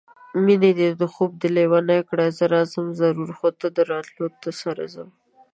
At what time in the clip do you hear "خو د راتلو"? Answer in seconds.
3.37-4.25